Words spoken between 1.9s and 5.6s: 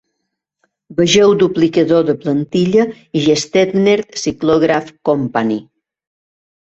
de plantilla i Gestetner Cyclograph Company.